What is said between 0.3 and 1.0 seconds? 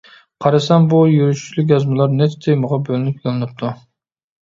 قارىسام